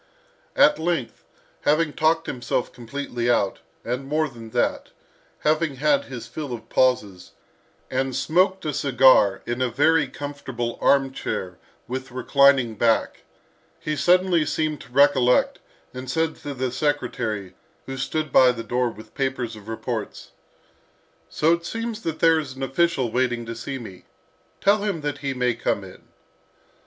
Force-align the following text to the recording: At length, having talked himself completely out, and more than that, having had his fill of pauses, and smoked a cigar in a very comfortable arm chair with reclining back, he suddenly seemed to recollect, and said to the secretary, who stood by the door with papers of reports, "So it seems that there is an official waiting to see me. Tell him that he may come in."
At 0.55 0.79
length, 0.79 1.23
having 1.61 1.93
talked 1.93 2.25
himself 2.25 2.73
completely 2.73 3.29
out, 3.29 3.59
and 3.85 4.07
more 4.07 4.27
than 4.27 4.49
that, 4.49 4.89
having 5.41 5.75
had 5.75 6.05
his 6.05 6.25
fill 6.25 6.53
of 6.53 6.69
pauses, 6.69 7.33
and 7.91 8.15
smoked 8.15 8.65
a 8.65 8.73
cigar 8.73 9.43
in 9.45 9.61
a 9.61 9.69
very 9.69 10.07
comfortable 10.07 10.79
arm 10.81 11.11
chair 11.13 11.59
with 11.87 12.09
reclining 12.09 12.73
back, 12.73 13.25
he 13.79 13.95
suddenly 13.95 14.43
seemed 14.43 14.81
to 14.81 14.91
recollect, 14.91 15.59
and 15.93 16.09
said 16.09 16.35
to 16.37 16.55
the 16.55 16.71
secretary, 16.71 17.53
who 17.85 17.95
stood 17.95 18.31
by 18.31 18.51
the 18.51 18.63
door 18.63 18.89
with 18.89 19.13
papers 19.13 19.55
of 19.55 19.67
reports, 19.67 20.31
"So 21.29 21.53
it 21.53 21.63
seems 21.63 22.01
that 22.01 22.17
there 22.17 22.39
is 22.39 22.53
an 22.55 22.63
official 22.63 23.11
waiting 23.11 23.45
to 23.45 23.53
see 23.53 23.77
me. 23.77 24.05
Tell 24.61 24.79
him 24.81 25.01
that 25.01 25.19
he 25.19 25.35
may 25.35 25.53
come 25.53 25.83
in." 25.83 26.07